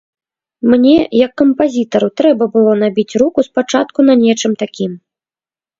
[0.73, 0.93] Мне,
[1.25, 4.91] як кампазітару, трэба было набіць руку спачатку на нечым такім.